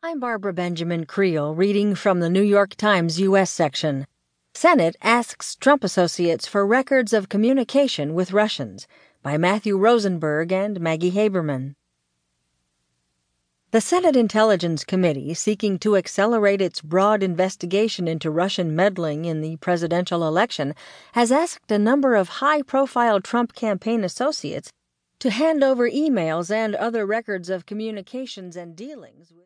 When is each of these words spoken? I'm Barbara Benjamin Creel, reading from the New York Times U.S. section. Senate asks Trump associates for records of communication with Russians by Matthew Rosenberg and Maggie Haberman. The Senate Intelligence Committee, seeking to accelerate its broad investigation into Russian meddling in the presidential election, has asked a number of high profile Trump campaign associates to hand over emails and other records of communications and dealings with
I'm 0.00 0.20
Barbara 0.20 0.52
Benjamin 0.52 1.06
Creel, 1.06 1.56
reading 1.56 1.96
from 1.96 2.20
the 2.20 2.30
New 2.30 2.42
York 2.42 2.76
Times 2.76 3.18
U.S. 3.18 3.50
section. 3.50 4.06
Senate 4.54 4.94
asks 5.02 5.56
Trump 5.56 5.82
associates 5.82 6.46
for 6.46 6.64
records 6.64 7.12
of 7.12 7.28
communication 7.28 8.14
with 8.14 8.32
Russians 8.32 8.86
by 9.24 9.36
Matthew 9.36 9.76
Rosenberg 9.76 10.52
and 10.52 10.80
Maggie 10.80 11.10
Haberman. 11.10 11.74
The 13.72 13.80
Senate 13.80 14.14
Intelligence 14.14 14.84
Committee, 14.84 15.34
seeking 15.34 15.80
to 15.80 15.96
accelerate 15.96 16.62
its 16.62 16.80
broad 16.80 17.24
investigation 17.24 18.06
into 18.06 18.30
Russian 18.30 18.76
meddling 18.76 19.24
in 19.24 19.40
the 19.40 19.56
presidential 19.56 20.28
election, 20.28 20.76
has 21.14 21.32
asked 21.32 21.72
a 21.72 21.78
number 21.78 22.14
of 22.14 22.28
high 22.28 22.62
profile 22.62 23.20
Trump 23.20 23.52
campaign 23.52 24.04
associates 24.04 24.70
to 25.18 25.30
hand 25.30 25.64
over 25.64 25.90
emails 25.90 26.52
and 26.54 26.76
other 26.76 27.04
records 27.04 27.50
of 27.50 27.66
communications 27.66 28.54
and 28.54 28.76
dealings 28.76 29.32
with 29.32 29.36